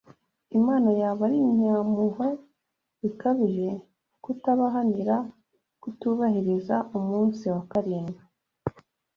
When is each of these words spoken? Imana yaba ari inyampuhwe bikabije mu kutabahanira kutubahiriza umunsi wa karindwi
Imana 0.59 0.89
yaba 1.01 1.21
ari 1.27 1.37
inyampuhwe 1.51 2.27
bikabije 3.01 3.69
mu 3.75 3.81
kutabahanira 4.23 5.15
kutubahiriza 5.81 6.75
umunsi 6.97 7.43
wa 7.53 7.63
karindwi 7.71 8.23